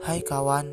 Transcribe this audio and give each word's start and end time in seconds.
Hai 0.00 0.24
kawan, 0.24 0.64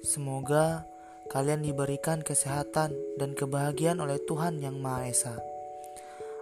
semoga 0.00 0.88
kalian 1.28 1.60
diberikan 1.60 2.24
kesehatan 2.24 2.96
dan 3.20 3.36
kebahagiaan 3.36 4.00
oleh 4.00 4.16
Tuhan 4.24 4.64
Yang 4.64 4.76
Maha 4.80 5.02
Esa. 5.04 5.36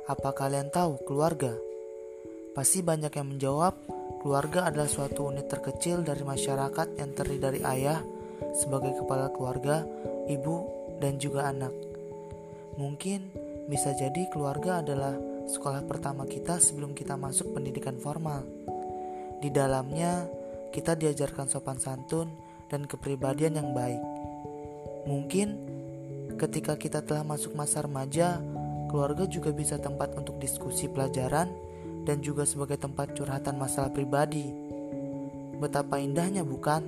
Apa 0.07 0.31
kalian 0.31 0.71
tahu 0.71 1.03
keluarga? 1.03 1.51
Pasti 2.55 2.87
banyak 2.87 3.11
yang 3.11 3.35
menjawab, 3.35 3.75
keluarga 4.23 4.71
adalah 4.71 4.87
suatu 4.87 5.27
unit 5.27 5.51
terkecil 5.51 6.07
dari 6.07 6.23
masyarakat 6.23 7.03
yang 7.03 7.11
terdiri 7.19 7.43
dari 7.43 7.61
ayah 7.66 7.98
sebagai 8.55 8.95
kepala 8.95 9.35
keluarga, 9.35 9.82
ibu, 10.30 10.62
dan 11.03 11.19
juga 11.19 11.51
anak. 11.51 11.75
Mungkin 12.79 13.35
bisa 13.66 13.91
jadi 13.91 14.30
keluarga 14.30 14.87
adalah 14.87 15.19
sekolah 15.51 15.82
pertama 15.82 16.31
kita 16.31 16.63
sebelum 16.63 16.95
kita 16.95 17.19
masuk 17.19 17.59
pendidikan 17.59 17.99
formal. 17.99 18.46
Di 19.43 19.51
dalamnya, 19.53 20.43
kita 20.75 20.99
diajarkan 20.99 21.46
sopan 21.46 21.79
santun 21.79 22.35
dan 22.67 22.82
kepribadian 22.91 23.55
yang 23.63 23.71
baik. 23.71 24.03
Mungkin 25.07 25.55
ketika 26.35 26.75
kita 26.75 26.99
telah 27.07 27.23
masuk 27.23 27.55
masa 27.55 27.87
remaja, 27.87 28.43
keluarga 28.91 29.23
juga 29.31 29.55
bisa 29.55 29.79
tempat 29.79 30.18
untuk 30.18 30.43
diskusi 30.43 30.91
pelajaran 30.91 31.46
dan 32.03 32.19
juga 32.19 32.42
sebagai 32.42 32.75
tempat 32.75 33.15
curhatan 33.15 33.55
masalah 33.55 33.95
pribadi. 33.95 34.51
Betapa 35.62 36.03
indahnya 36.03 36.42
bukan 36.42 36.83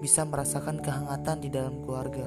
bisa 0.00 0.24
merasakan 0.24 0.80
kehangatan 0.80 1.36
di 1.44 1.52
dalam 1.52 1.84
keluarga. 1.84 2.26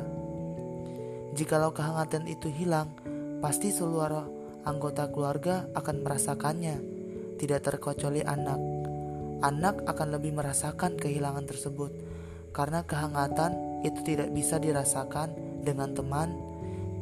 Jikalau 1.34 1.74
kehangatan 1.74 2.30
itu 2.30 2.48
hilang, 2.48 2.94
pasti 3.42 3.74
seluruh 3.74 4.24
anggota 4.64 5.10
keluarga 5.10 5.68
akan 5.74 6.06
merasakannya, 6.06 6.78
tidak 7.42 7.66
terkecuali 7.68 8.24
anak. 8.24 8.75
Anak 9.44 9.84
akan 9.84 10.16
lebih 10.16 10.32
merasakan 10.32 10.96
kehilangan 10.96 11.44
tersebut 11.44 11.92
karena 12.56 12.88
kehangatan 12.88 13.84
itu 13.84 14.00
tidak 14.08 14.32
bisa 14.32 14.56
dirasakan 14.56 15.36
dengan 15.60 15.92
teman, 15.92 16.32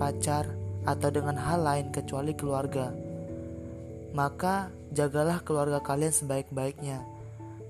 pacar, 0.01 0.49
atau 0.83 1.09
dengan 1.13 1.39
hal 1.39 1.63
lain 1.63 1.87
kecuali 1.93 2.35
keluarga. 2.35 2.91
Maka 4.13 4.73
jagalah 4.91 5.41
keluarga 5.41 5.79
kalian 5.79 6.11
sebaik-baiknya, 6.11 7.01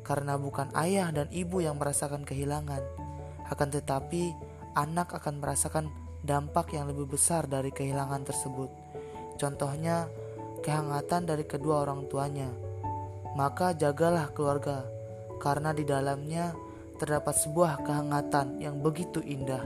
karena 0.02 0.36
bukan 0.36 0.72
ayah 0.76 1.12
dan 1.14 1.30
ibu 1.30 1.62
yang 1.62 1.78
merasakan 1.78 2.26
kehilangan, 2.26 2.82
akan 3.48 3.70
tetapi 3.70 4.34
anak 4.74 5.14
akan 5.14 5.40
merasakan 5.40 5.86
dampak 6.26 6.74
yang 6.74 6.90
lebih 6.90 7.06
besar 7.16 7.46
dari 7.46 7.70
kehilangan 7.70 8.24
tersebut. 8.26 8.72
Contohnya, 9.38 10.08
kehangatan 10.64 11.28
dari 11.28 11.44
kedua 11.44 11.84
orang 11.86 12.08
tuanya. 12.08 12.50
Maka 13.34 13.74
jagalah 13.74 14.30
keluarga, 14.30 14.86
karena 15.42 15.74
di 15.74 15.82
dalamnya 15.82 16.54
terdapat 17.02 17.34
sebuah 17.34 17.82
kehangatan 17.82 18.62
yang 18.62 18.78
begitu 18.78 19.20
indah. 19.26 19.66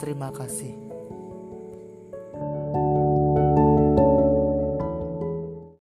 Terima 0.00 0.32
kasih. 0.32 0.85